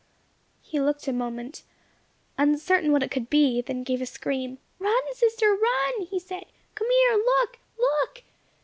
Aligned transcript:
He 0.63 0.79
looked 0.79 1.07
a 1.07 1.13
moment, 1.13 1.61
uncertain 2.35 2.91
what 2.91 3.03
it 3.03 3.11
could 3.11 3.29
be, 3.29 3.61
then 3.61 3.83
gave 3.83 4.01
a 4.01 4.07
scream. 4.07 4.57
"Run, 4.79 5.13
sister! 5.13 5.53
run!" 5.55 6.07
he 6.07 6.17
said. 6.17 6.45
"Come 6.73 6.87
here! 6.89 7.17
Look! 7.17 7.59
look!" 7.77 8.23